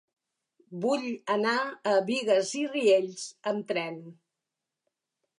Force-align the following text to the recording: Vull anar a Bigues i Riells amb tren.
Vull 0.85 1.03
anar 1.33 1.51
a 1.91 1.93
Bigues 2.07 2.53
i 2.61 2.63
Riells 2.71 3.27
amb 3.51 3.69
tren. 3.73 4.01